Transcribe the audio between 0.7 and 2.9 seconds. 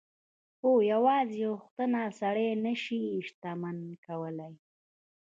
يوازې غوښتنه سړی نه